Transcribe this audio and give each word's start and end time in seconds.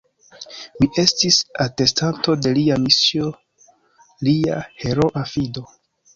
Mi 0.77 0.87
estis 1.03 1.37
atestanto 1.65 2.35
de 2.47 2.55
Lia 2.57 2.79
misio, 2.87 3.29
Lia 4.31 4.59
heroa 4.83 5.25
fido. 5.37 5.67